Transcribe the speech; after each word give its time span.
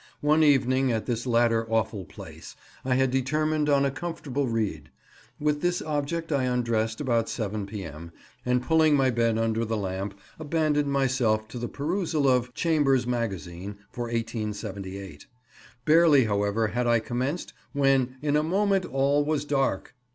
One 0.21 0.41
evening, 0.41 0.91
at 0.91 1.05
this 1.05 1.27
latter 1.27 1.71
awful 1.71 2.05
place, 2.05 2.55
I 2.83 2.95
had 2.95 3.11
determined 3.11 3.69
on 3.69 3.85
a 3.85 3.91
comfortable 3.91 4.47
read; 4.47 4.89
with 5.39 5.61
this 5.61 5.79
object 5.79 6.31
I 6.31 6.45
undressed 6.45 6.99
about 6.99 7.29
7 7.29 7.67
P.M., 7.67 8.11
and, 8.43 8.63
pulling 8.63 8.95
my 8.95 9.11
bed 9.11 9.37
under 9.37 9.63
the 9.63 9.77
lamp, 9.77 10.17
abandoned 10.39 10.91
myself 10.91 11.47
to 11.49 11.59
the 11.59 11.67
perusal 11.67 12.27
of 12.27 12.51
Chambers' 12.55 13.05
Magazine, 13.05 13.77
for 13.91 14.05
1878. 14.05 15.27
Barely, 15.85 16.23
however, 16.25 16.69
had 16.69 16.87
I 16.87 16.97
commenced, 16.97 17.53
when 17.73 18.15
"in 18.23 18.35
a 18.35 18.41
moment 18.41 18.85
all 18.85 19.23
was 19.23 19.45
dark." 19.45 19.93